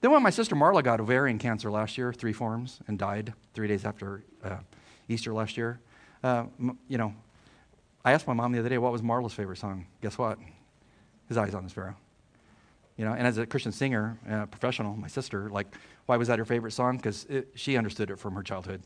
[0.01, 3.69] Then, when my sister Marla got ovarian cancer last year, three forms, and died three
[3.69, 4.59] days after uh,
[5.09, 5.81] Easter last year,
[6.23, 6.45] uh,
[6.89, 7.15] you know,
[8.05, 9.87] I asked my mom the other day, what was Marla's favorite song?
[10.01, 10.39] Guess what?
[11.29, 11.97] His Eyes on the Sparrow.
[12.97, 15.67] You know, and as a Christian singer, uh, professional, my sister, like,
[16.07, 16.97] why was that her favorite song?
[16.97, 18.83] Because she understood it from her childhood.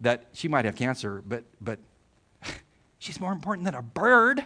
[0.00, 1.78] That she might have cancer, but, but
[2.98, 4.44] She's more important than a bird.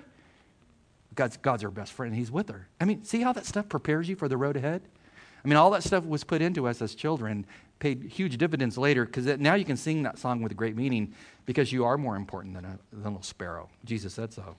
[1.15, 2.15] God's, God's her best friend.
[2.15, 2.69] He's with her.
[2.81, 4.83] I mean, see how that stuff prepares you for the road ahead?
[5.45, 7.47] I mean, all that stuff was put into us as children,
[7.79, 11.15] paid huge dividends later, because now you can sing that song with a great meaning
[11.47, 13.69] because you are more important than a, than a little sparrow.
[13.85, 14.57] Jesus said so.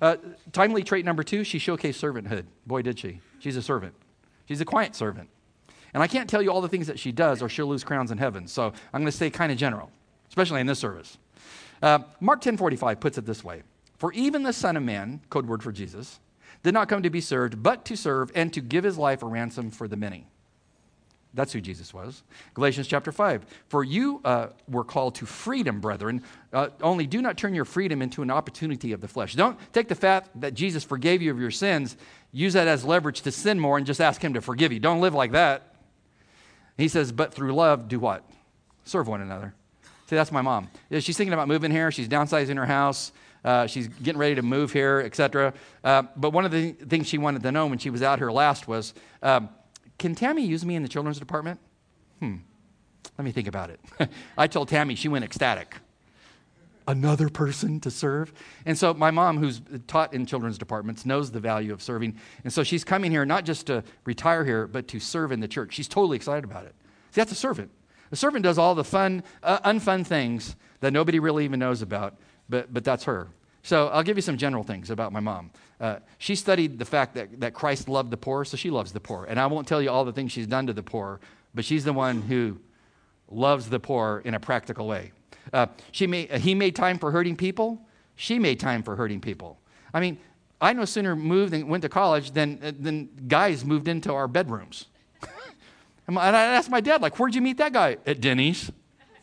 [0.00, 0.16] Uh,
[0.52, 2.44] timely trait number two, she showcased servanthood.
[2.66, 3.20] Boy, did she.
[3.38, 3.94] She's a servant.
[4.46, 5.28] She's a quiet servant.
[5.94, 8.10] And I can't tell you all the things that she does, or she'll lose crowns
[8.10, 8.46] in heaven.
[8.46, 9.90] So I'm going to stay kind of general,
[10.28, 11.18] especially in this service.
[11.82, 13.62] Uh, Mark 10:45 puts it this way:
[13.98, 16.20] "For even the Son of Man, code word for Jesus,
[16.62, 19.26] did not come to be served, but to serve and to give his life a
[19.26, 20.26] ransom for the many."
[21.34, 22.22] That's who Jesus was.
[22.52, 23.46] Galatians chapter 5.
[23.68, 26.22] For you uh, were called to freedom, brethren.
[26.52, 29.34] Uh, only do not turn your freedom into an opportunity of the flesh.
[29.34, 31.96] Don't take the fact that Jesus forgave you of your sins,
[32.32, 34.80] use that as leverage to sin more, and just ask Him to forgive you.
[34.80, 35.74] Don't live like that.
[36.76, 38.24] He says, but through love, do what?
[38.84, 39.54] Serve one another.
[40.12, 40.68] See, that's my mom.
[40.90, 41.90] She's thinking about moving here.
[41.90, 43.12] She's downsizing her house.
[43.42, 45.54] Uh, she's getting ready to move here, etc.
[45.82, 48.30] Uh, but one of the things she wanted to know when she was out here
[48.30, 49.48] last was, um,
[49.98, 51.60] can Tammy use me in the children's department?
[52.20, 52.36] Hmm.
[53.16, 53.80] Let me think about it.
[54.36, 55.76] I told Tammy, she went ecstatic.
[56.86, 58.34] Another person to serve.
[58.66, 62.18] And so my mom, who's taught in children's departments, knows the value of serving.
[62.44, 65.48] And so she's coming here not just to retire here, but to serve in the
[65.48, 65.72] church.
[65.72, 66.74] She's totally excited about it.
[67.12, 67.70] See, that's a servant.
[68.12, 72.14] The servant does all the fun, uh, unfun things that nobody really even knows about,
[72.46, 73.28] but, but that's her.
[73.62, 75.50] So I'll give you some general things about my mom.
[75.80, 79.00] Uh, she studied the fact that, that Christ loved the poor, so she loves the
[79.00, 79.24] poor.
[79.24, 81.20] And I won't tell you all the things she's done to the poor,
[81.54, 82.60] but she's the one who
[83.30, 85.12] loves the poor in a practical way.
[85.50, 87.80] Uh, she made, uh, he made time for hurting people.
[88.16, 89.58] She made time for hurting people.
[89.94, 90.18] I mean,
[90.60, 94.28] I no sooner moved and went to college than, uh, than guys moved into our
[94.28, 94.88] bedrooms.
[96.06, 97.96] And I asked my dad, like, where'd you meet that guy?
[98.06, 98.70] At Denny's.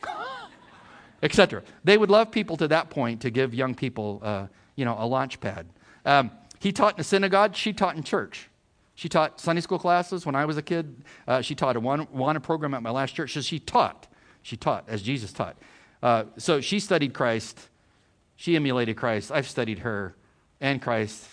[1.22, 1.62] Etc.
[1.84, 5.06] They would love people to that point to give young people, uh, you know, a
[5.06, 5.66] launch pad.
[6.04, 7.54] Um, he taught in a synagogue.
[7.54, 8.48] She taught in church.
[8.94, 11.04] She taught Sunday school classes when I was a kid.
[11.26, 13.32] Uh, she taught Awana program at my last church.
[13.32, 14.06] So she taught.
[14.42, 15.56] She taught as Jesus taught.
[16.02, 17.68] Uh, so she studied Christ.
[18.36, 19.30] She emulated Christ.
[19.30, 20.14] I've studied her
[20.60, 21.26] and Christ.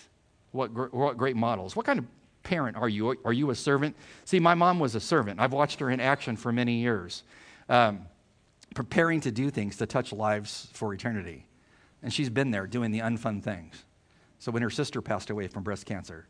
[0.52, 1.76] What, gr- what great models.
[1.76, 2.06] What kind of
[2.48, 3.14] parent are you?
[3.24, 3.94] Are you a servant?
[4.24, 5.38] See, my mom was a servant.
[5.38, 7.22] I've watched her in action for many years,
[7.68, 8.06] um,
[8.74, 11.46] preparing to do things to touch lives for eternity.
[12.02, 13.84] And she's been there doing the unfun things.
[14.38, 16.26] So when her sister passed away from breast cancer,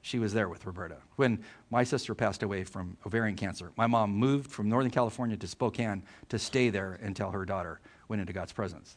[0.00, 0.96] she was there with Roberta.
[1.16, 5.46] When my sister passed away from ovarian cancer, my mom moved from Northern California to
[5.46, 8.96] Spokane to stay there until her daughter went into God's presence.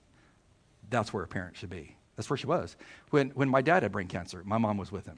[0.89, 1.97] That's where a parent should be.
[2.15, 2.77] That's where she was.
[3.09, 5.17] When, when my dad had brain cancer, my mom was with him,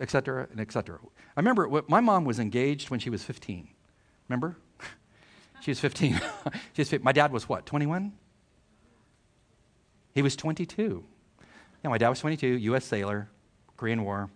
[0.00, 0.98] et cetera, and et cetera.
[1.36, 3.68] I remember my mom was engaged when she was 15.
[4.28, 4.56] Remember?
[5.60, 6.14] she was 15.
[6.72, 7.04] she was 15.
[7.04, 8.12] My dad was what, 21?
[10.14, 11.04] He was 22.
[11.84, 12.84] Yeah, my dad was 22, U.S.
[12.84, 13.28] sailor,
[13.76, 14.30] Korean War,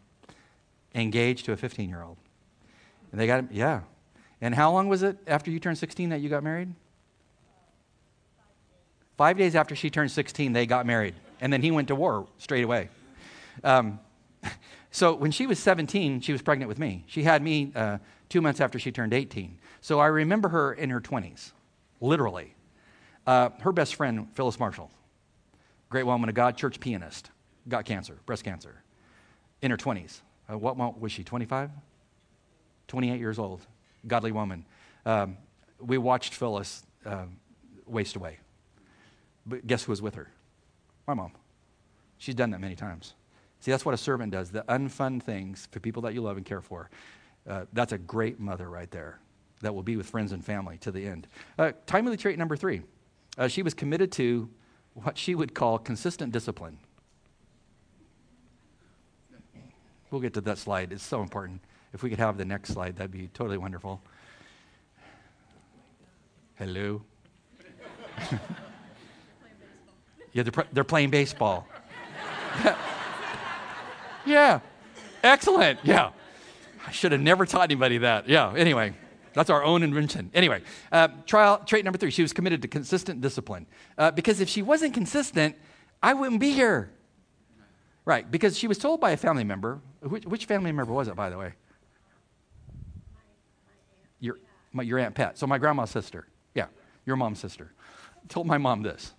[0.94, 2.16] engaged to a 15 year old.
[3.12, 3.82] And they got yeah.
[4.40, 6.74] And how long was it after you turned 16 that you got married?
[9.16, 11.14] Five days after she turned 16, they got married.
[11.40, 12.88] And then he went to war straight away.
[13.62, 14.00] Um,
[14.94, 17.02] so when she was 17, she was pregnant with me.
[17.08, 19.58] She had me uh, two months after she turned 18.
[19.80, 21.50] So I remember her in her 20s,
[22.00, 22.54] literally.
[23.26, 24.92] Uh, her best friend, Phyllis Marshall,
[25.90, 27.32] great woman of God, church pianist,
[27.68, 28.84] got cancer, breast cancer,
[29.62, 30.20] in her 20s.
[30.48, 31.70] Uh, what was she, 25?
[32.86, 33.66] 28 years old,
[34.06, 34.64] godly woman.
[35.04, 35.38] Um,
[35.80, 37.24] we watched Phyllis uh,
[37.84, 38.38] waste away.
[39.44, 40.30] But guess who was with her?
[41.04, 41.32] My mom.
[42.16, 43.14] She's done that many times.
[43.64, 46.44] See, that's what a servant does the unfun things for people that you love and
[46.44, 46.90] care for.
[47.48, 49.20] Uh, that's a great mother right there
[49.62, 51.26] that will be with friends and family to the end.
[51.58, 52.82] Uh, timely trait number three
[53.38, 54.50] uh, she was committed to
[54.92, 56.76] what she would call consistent discipline.
[60.10, 60.92] We'll get to that slide.
[60.92, 61.62] It's so important.
[61.94, 64.02] If we could have the next slide, that'd be totally wonderful.
[66.56, 67.02] Hello.
[70.34, 71.64] Yeah, they're, they're playing baseball.
[74.26, 74.60] yeah.
[75.22, 75.80] Excellent.
[75.82, 76.10] Yeah.
[76.86, 78.28] I should have never taught anybody that.
[78.28, 78.52] Yeah.
[78.54, 78.94] Anyway,
[79.32, 80.30] that's our own invention.
[80.34, 83.66] Anyway, uh, trial, trait number three, she was committed to consistent discipline.
[83.96, 85.56] Uh, because if she wasn't consistent,
[86.02, 86.90] I wouldn't be here.
[88.04, 88.30] Right.
[88.30, 89.80] Because she was told by a family member.
[90.00, 91.54] Which, which family member was it, by the way?
[94.20, 94.38] Your,
[94.72, 95.38] my, your Aunt Pat.
[95.38, 96.26] So my grandma's sister.
[96.54, 96.66] Yeah.
[97.06, 97.72] Your mom's sister.
[98.28, 99.14] Told my mom this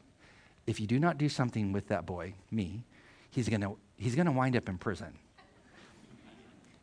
[0.67, 2.83] if you do not do something with that boy, me,
[3.29, 5.13] he's going to he's going to wind up in prison.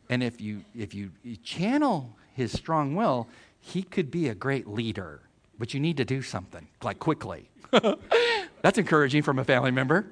[0.09, 1.11] And if you if you,
[1.43, 3.27] channel his strong will,
[3.59, 5.21] he could be a great leader.
[5.57, 7.49] But you need to do something like quickly.
[8.61, 10.07] That's encouraging from a family member.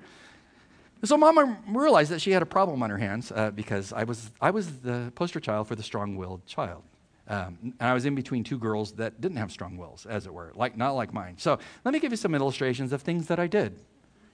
[1.03, 4.31] So Mama realized that she had a problem on her hands uh, because I was
[4.39, 6.83] I was the poster child for the strong-willed child.
[7.27, 10.33] Um, and I was in between two girls that didn't have strong wills, as it
[10.33, 11.35] were, like not like mine.
[11.37, 13.79] So let me give you some illustrations of things that I did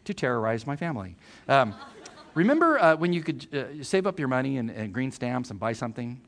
[0.05, 1.15] to terrorize my family.
[1.47, 1.75] Um,
[2.37, 5.59] remember uh, when you could uh, save up your money and, and, green stamps and
[5.59, 6.21] buy something?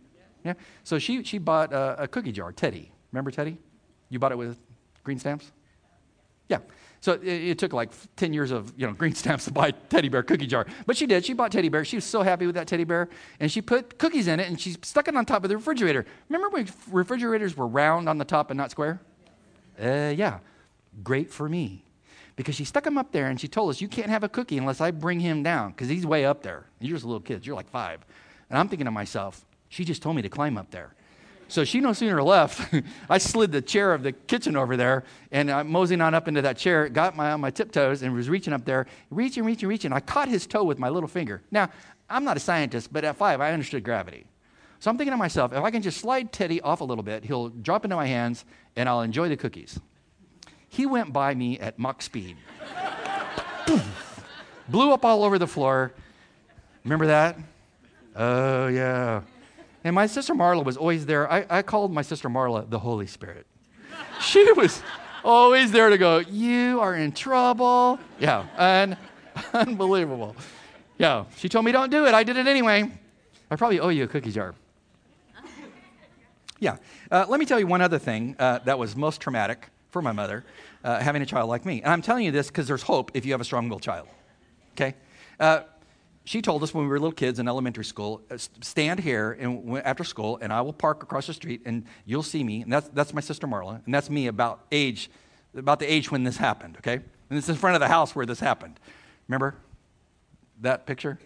[0.44, 0.54] Yeah.
[0.84, 2.92] So she she bought a, a cookie jar, Teddy.
[3.12, 3.58] Remember Teddy?
[4.10, 4.58] You bought it with
[5.04, 5.52] green stamps.
[6.48, 6.60] Yeah.
[7.02, 10.10] So it, it, took like 10 years of you know, green stamps to buy teddy
[10.10, 10.66] bear cookie jar.
[10.86, 11.24] But she did.
[11.26, 11.86] She bought teddy bear.
[11.86, 13.08] She was so happy with that teddy bear.
[13.40, 16.06] And she put cookies in it and she stuck it on top of the refrigerator.
[16.28, 19.00] Remember when refrigerators were round on the top and not square?
[19.82, 20.40] Uh, yeah.
[21.04, 21.86] Great for me.
[22.40, 24.58] Because she stuck him up there and she told us, You can't have a cookie
[24.58, 26.64] unless I bring him down because he's way up there.
[26.80, 27.46] You're just a little kid.
[27.46, 28.00] You're like five.
[28.50, 30.94] And I'm thinking to myself, She just told me to climb up there.
[31.50, 32.74] So she no sooner left,
[33.10, 36.42] I slid the chair of the kitchen over there, and I'm moseying on up into
[36.44, 39.92] that chair, got my on my tiptoes, and was reaching up there, reaching, reaching, reaching.
[39.92, 41.42] I caught his toe with my little finger.
[41.52, 41.70] Now,
[42.10, 44.26] I'm not a scientist, but at five, I understood gravity.
[44.80, 47.26] So I'm thinking to myself, if I can just slide Teddy off a little bit,
[47.26, 48.46] he'll drop into my hands,
[48.78, 49.78] and I'll enjoy the cookies.
[50.70, 52.38] He went by me at Mach speed.
[54.70, 55.92] Blew up all over the floor.
[56.84, 57.38] Remember that?
[58.16, 59.22] Oh, yeah.
[59.84, 61.32] And my sister Marla was always there.
[61.32, 63.46] I, I called my sister Marla the Holy Spirit.
[64.22, 64.84] She was
[65.24, 68.00] always there to go, You are in trouble.
[68.20, 68.98] Yeah, and
[69.54, 70.36] unbelievable.
[70.98, 72.14] Yeah, she told me don't do it.
[72.14, 72.92] I did it anyway.
[73.50, 74.54] I probably owe you a cookie jar.
[76.60, 76.76] Yeah,
[77.10, 80.12] uh, let me tell you one other thing uh, that was most traumatic for my
[80.12, 80.44] mother,
[80.84, 81.82] uh, having a child like me.
[81.82, 84.08] And I'm telling you this because there's hope if you have a strong willed child.
[84.74, 84.96] Okay?
[85.40, 85.62] Uh,
[86.30, 89.80] she told us when we were little kids in elementary school, uh, stand here and
[89.80, 92.62] after school, and I will park across the street, and you'll see me.
[92.62, 95.10] And that's, that's my sister Marla, and that's me about age,
[95.56, 96.78] about the age when this happened.
[96.78, 98.80] Okay, and it's in front of the house where this happened.
[99.28, 99.56] Remember
[100.62, 101.18] that picture?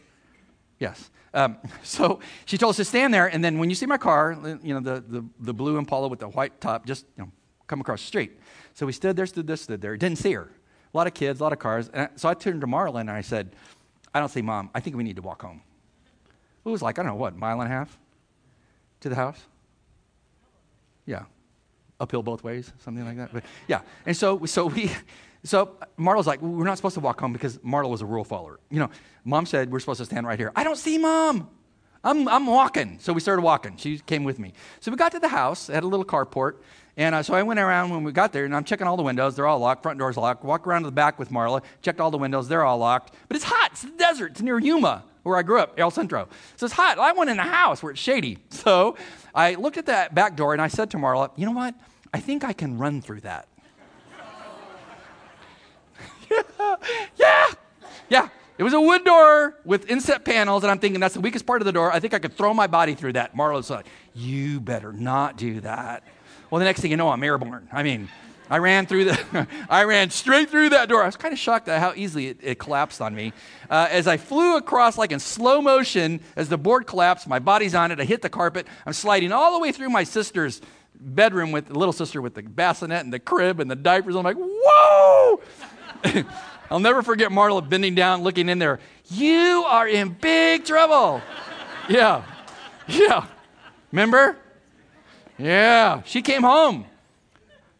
[0.79, 1.09] Yes.
[1.33, 4.37] Um, so she told us to stand there, and then when you see my car,
[4.63, 7.31] you know the, the, the blue Impala with the white top, just you know,
[7.67, 8.39] come across the street.
[8.73, 9.97] So we stood there, stood there, stood there.
[9.97, 10.49] Didn't see her.
[10.93, 11.89] A lot of kids, a lot of cars.
[11.93, 13.55] And so I turned to Marla and I said,
[14.13, 15.61] I don't see Mom, I think we need to walk home.
[16.65, 17.97] It was like, I don't know, what, mile and a half
[19.01, 19.39] to the house?
[21.05, 21.23] Yeah.
[21.99, 23.33] Uphill both ways, something like that.
[23.33, 23.81] But yeah.
[24.05, 24.91] And so, so we,
[25.43, 28.59] so Marla's like, we're not supposed to walk home because Marla was a rule follower.
[28.69, 28.89] You know,
[29.25, 30.51] mom said we're supposed to stand right here.
[30.55, 31.49] I don't see mom.
[32.03, 32.97] I'm, I'm walking.
[32.99, 33.77] So we started walking.
[33.77, 34.53] She came with me.
[34.81, 36.55] So we got to the house, had a little carport.
[36.97, 39.03] And uh, so I went around when we got there, and I'm checking all the
[39.03, 39.35] windows.
[39.35, 39.81] They're all locked.
[39.83, 40.43] Front door's locked.
[40.43, 42.47] Walk around to the back with Marla, checked all the windows.
[42.47, 43.15] They're all locked.
[43.27, 43.71] But it's hot.
[43.71, 44.33] It's the desert.
[44.33, 46.27] It's near Yuma, where I grew up, El Centro.
[46.55, 46.99] So it's hot.
[46.99, 48.37] I went in the house where it's shady.
[48.49, 48.95] So
[49.35, 51.73] I looked at that back door, and I said to Marla, you know what?
[52.13, 53.47] I think I can run through that.
[56.29, 56.75] yeah,
[57.17, 57.45] yeah,
[58.09, 58.29] yeah.
[58.57, 61.61] It was a wood door with inset panels, and I'm thinking that's the weakest part
[61.61, 61.91] of the door.
[61.91, 63.35] I think I could throw my body through that.
[63.35, 66.03] Marla's like, You better not do that.
[66.49, 67.67] Well, the next thing you know, I'm airborne.
[67.71, 68.09] I mean,
[68.49, 71.01] I ran through the, I ran straight through that door.
[71.01, 73.33] I was kind of shocked at how easily it, it collapsed on me.
[73.69, 77.73] Uh, as I flew across, like in slow motion, as the board collapsed, my body's
[77.73, 77.99] on it.
[77.99, 78.67] I hit the carpet.
[78.85, 80.61] I'm sliding all the way through my sister's
[80.95, 84.15] bedroom with the little sister with the bassinet and the crib and the diapers.
[84.15, 85.41] I'm like, whoa!
[86.71, 88.79] I'll never forget Marla bending down, looking in there.
[89.09, 91.21] You are in big trouble.
[91.89, 92.23] yeah,
[92.87, 93.27] yeah.
[93.91, 94.37] Remember?
[95.37, 96.85] Yeah, she came home.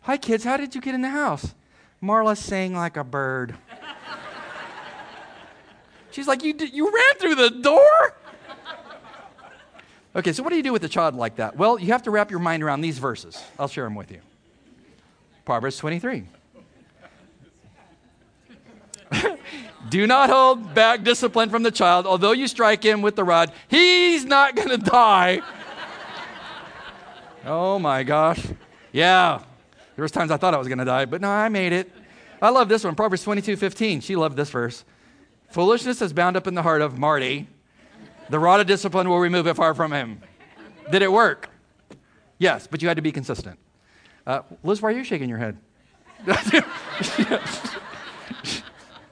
[0.01, 1.53] Hi, kids, how did you get in the house?
[2.01, 3.55] Marla sang like a bird.
[6.11, 8.15] She's like, you, you ran through the door?
[10.15, 11.55] Okay, so what do you do with a child like that?
[11.55, 13.41] Well, you have to wrap your mind around these verses.
[13.57, 14.19] I'll share them with you.
[15.45, 16.25] Proverbs 23.
[19.93, 22.07] Do not hold back discipline from the child.
[22.07, 25.39] Although you strike him with the rod, he's not going to die.
[27.45, 28.43] Oh my gosh.
[28.91, 29.43] Yeah.
[29.95, 31.91] There was times I thought I was going to die, but no, I made it.
[32.41, 32.95] I love this one.
[32.95, 34.01] Proverbs 22, 15.
[34.01, 34.83] She loved this verse.
[35.51, 37.47] Foolishness is bound up in the heart of Marty.
[38.29, 40.23] The rod of discipline will remove it far from him.
[40.91, 41.51] Did it work?
[42.39, 43.59] Yes, but you had to be consistent.
[44.25, 45.59] Uh, Liz, why are you shaking your head?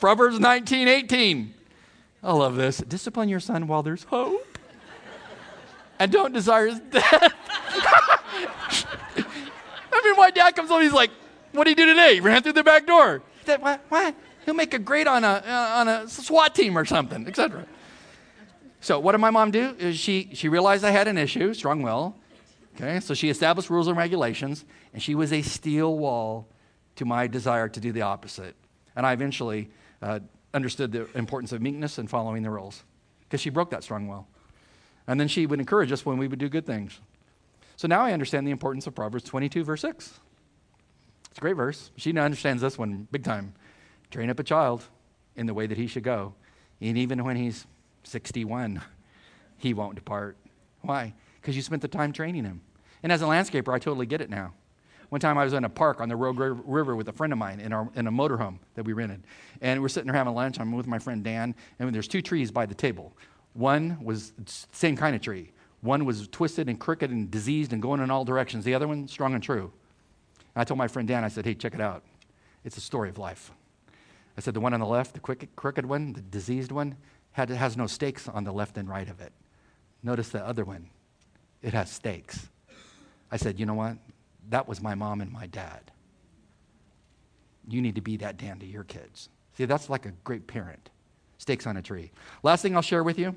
[0.02, 1.54] Proverbs 19, 18.
[2.24, 2.80] I love this.
[2.80, 4.58] Discipline your son while there's hope.
[6.00, 7.34] And don't desire his death.
[9.94, 11.12] I mean, my dad comes home, he's like,
[11.52, 12.16] what did he do today?
[12.16, 13.22] He ran through the back door.
[13.46, 13.86] He what?
[13.90, 14.16] what?
[14.44, 17.68] He'll make a grade on a, uh, on a SWAT team or something, etc.
[18.80, 19.76] So what did my mom do?
[19.78, 22.16] Is she, she realized I had an issue, strong will.
[22.76, 26.48] Okay, so she established rules and regulations, and she was a steel wall
[26.96, 28.56] to my desire to do the opposite.
[28.96, 29.70] And I eventually
[30.02, 30.20] uh,
[30.54, 32.84] understood the importance of meekness and following the rules
[33.24, 34.28] because she broke that strong will.
[35.08, 37.00] And then she would encourage us when we would do good things.
[37.76, 40.20] So now I understand the importance of Proverbs 22, verse 6.
[41.30, 41.92] It's a great verse.
[41.96, 43.54] She now understands this one big time.
[44.12, 44.84] Train up a child
[45.36, 46.34] in the way that he should go.
[46.82, 47.66] And even when he's
[48.04, 48.82] 61,
[49.58, 50.38] he won't depart.
[50.82, 51.14] Why?
[51.40, 52.62] Because you spent the time training him.
[53.02, 54.54] And as a landscaper, I totally get it now.
[55.12, 57.38] One time I was in a park on the Rogue River with a friend of
[57.38, 59.26] mine in, our, in a motorhome that we rented.
[59.60, 60.58] And we're sitting there having lunch.
[60.58, 63.12] I'm with my friend Dan, and there's two trees by the table.
[63.52, 65.52] One was the same kind of tree.
[65.82, 68.64] One was twisted and crooked and diseased and going in all directions.
[68.64, 69.74] The other one, strong and true.
[70.56, 72.04] And I told my friend Dan, I said, hey, check it out.
[72.64, 73.52] It's a story of life.
[74.38, 76.96] I said, the one on the left, the crooked, crooked one, the diseased one,
[77.34, 79.34] had, has no stakes on the left and right of it.
[80.04, 80.90] Notice the other one,
[81.62, 82.48] it has stakes.
[83.30, 83.98] I said, you know what?
[84.50, 85.92] That was my mom and my dad.
[87.68, 89.30] You need to be that Dan to your kids.
[89.58, 90.90] See, that's like a great parent.
[91.38, 92.12] Stakes on a tree.
[92.44, 93.36] Last thing I'll share with you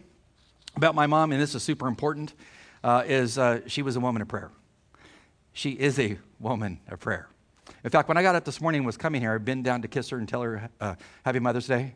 [0.76, 2.34] about my mom, and this is super important,
[2.82, 4.50] uh, is uh, she was a woman of prayer.
[5.52, 7.28] She is a woman of prayer.
[7.84, 9.82] In fact, when I got up this morning and was coming here, I'd been down
[9.82, 11.94] to kiss her and tell her uh, Happy Mother's Day.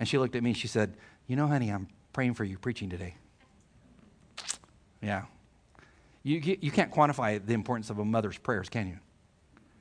[0.00, 2.58] And she looked at me and she said, You know, honey, I'm praying for you
[2.58, 3.14] preaching today.
[5.02, 5.24] Yeah.
[6.28, 8.98] You, you can't quantify the importance of a mother's prayers, can you?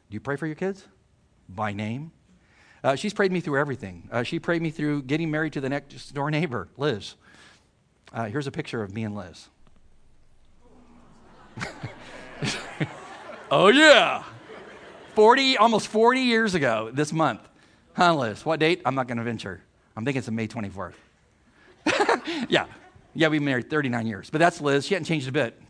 [0.10, 0.88] Do you pray for your kids?
[1.50, 2.12] By name?
[2.82, 4.08] Uh, she's prayed me through everything.
[4.10, 7.16] Uh, she prayed me through getting married to the next door neighbor, Liz.
[8.14, 9.50] Uh, here's a picture of me and Liz.
[13.52, 14.24] oh, yeah.
[15.16, 17.42] 40, almost 40 years ago this month.
[17.94, 18.46] Huh, Liz?
[18.46, 18.82] What date?
[18.86, 19.62] I'm not going to venture.
[19.98, 20.94] I'm thinking it's May 24th.
[22.48, 22.68] yeah.
[23.14, 24.30] Yeah, we've been married 39 years.
[24.30, 24.86] But that's Liz.
[24.86, 25.62] She hasn't changed a bit.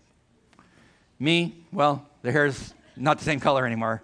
[1.20, 4.02] Me, well, the hair's not the same color anymore.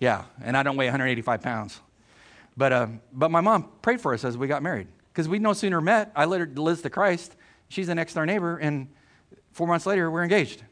[0.00, 1.80] Yeah, and I don't weigh 185 pounds.
[2.56, 5.52] But, uh, but my mom prayed for us as we got married because we no
[5.52, 6.12] sooner met.
[6.14, 7.36] I led her Liz to Christ,
[7.72, 8.86] She's the next door neighbor, and
[9.52, 10.62] four months later, we're engaged.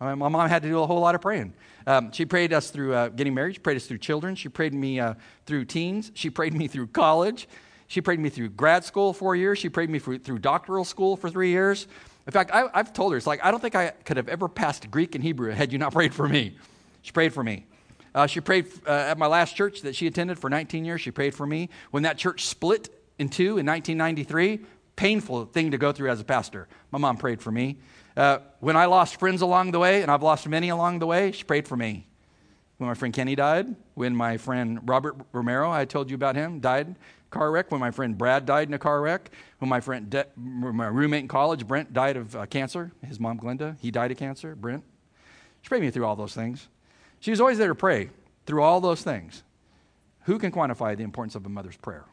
[0.00, 1.52] My mom had to do a whole lot of praying.
[1.86, 3.56] Um, she prayed us through uh, getting married.
[3.56, 4.34] She prayed us through children.
[4.34, 6.12] She prayed me uh, through teens.
[6.14, 7.46] She prayed me through college.
[7.88, 9.58] She prayed me through grad school four years.
[9.58, 11.88] She prayed me through, through doctoral school for three years.
[12.26, 14.48] In fact, I, have told her, it's like, I don't think I could have ever
[14.48, 16.56] passed Greek and Hebrew had you not prayed for me.
[17.02, 17.66] She prayed for me.
[18.16, 21.00] Uh, she prayed uh, at my last church that she attended for 19 years.
[21.00, 21.68] She prayed for me.
[21.92, 24.60] When that church split in two in 1993,
[24.96, 26.66] painful thing to go through as a pastor.
[26.90, 27.78] My mom prayed for me.
[28.16, 31.30] Uh, when I lost friends along the way, and I've lost many along the way,
[31.32, 32.08] she prayed for me.
[32.78, 36.60] When my friend Kenny died, when my friend Robert Romero, I told you about him,
[36.60, 36.96] died
[37.36, 40.26] car wreck, when my friend Brad died in a car wreck, when my friend De-
[40.36, 42.92] my roommate in college, Brent, died of uh, cancer.
[43.06, 44.54] His mom, Glenda, he died of cancer.
[44.54, 44.84] Brent,
[45.62, 46.68] she prayed me through all those things.
[47.20, 48.10] She was always there to pray
[48.46, 49.42] through all those things.
[50.22, 52.04] Who can quantify the importance of a mother's prayer?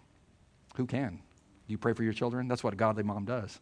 [0.75, 1.19] Who can?
[1.67, 2.47] Do you pray for your children?
[2.47, 3.59] That's what a godly mom does.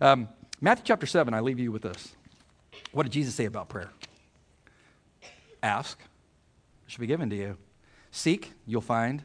[0.00, 0.28] Um,
[0.60, 2.14] Matthew chapter 7, I leave you with this.
[2.92, 3.90] What did Jesus say about prayer?
[5.62, 7.56] Ask, it should be given to you.
[8.10, 9.24] Seek, you'll find.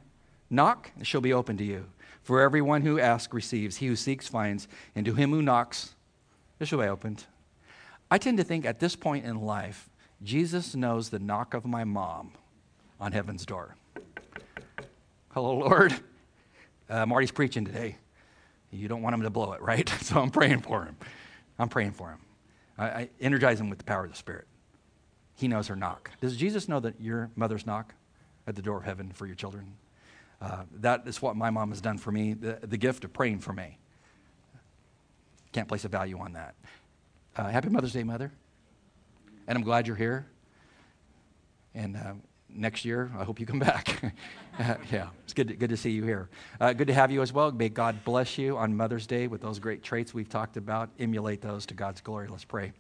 [0.50, 1.86] Knock, it shall be open to you.
[2.24, 5.96] For everyone who asks receives, he who seeks finds, and to him who knocks,
[6.60, 7.26] it shall be opened.
[8.10, 9.90] I tend to think at this point in life,
[10.24, 12.32] Jesus knows the knock of my mom
[13.00, 13.76] on heaven's door.
[15.30, 15.94] Hello, Lord.
[16.90, 17.98] Uh, Marty's preaching today.
[18.72, 19.90] You don't want him to blow it, right?
[20.02, 20.96] So I'm praying for him.
[21.60, 22.20] I'm praying for him.
[22.78, 24.48] I, I energize him with the power of the Spirit.
[25.36, 26.12] He knows her knock.
[26.22, 27.94] Does Jesus know that your mother's knock
[28.48, 29.74] at the door of heaven for your children?
[30.40, 33.40] Uh, that is what my mom has done for me, the, the gift of praying
[33.40, 33.78] for me.
[35.52, 36.56] Can't place a value on that.
[37.36, 38.32] Uh, happy Mother's Day, Mother.
[39.48, 40.28] And I'm glad you're here.
[41.74, 42.14] And uh,
[42.50, 44.14] next year, I hope you come back.
[44.92, 46.30] yeah, it's good to, good to see you here.
[46.60, 47.52] Uh, good to have you as well.
[47.52, 50.90] May God bless you on Mother's Day with those great traits we've talked about.
[51.00, 52.28] Emulate those to God's glory.
[52.28, 52.74] Let's pray.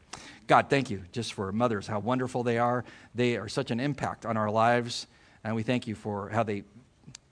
[0.47, 2.83] God, thank you just for mothers, how wonderful they are.
[3.15, 5.07] They are such an impact on our lives.
[5.43, 6.63] And we thank you for how they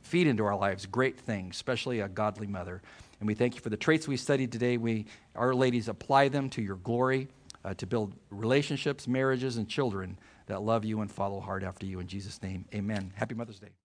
[0.05, 2.81] feed into our lives great things, especially a godly mother.
[3.19, 4.77] And we thank you for the traits we studied today.
[4.77, 7.27] We, our ladies, apply them to your glory
[7.63, 11.99] uh, to build relationships, marriages, and children that love you and follow hard after you.
[11.99, 13.11] In Jesus' name, amen.
[13.15, 13.75] Happy Mother's Day.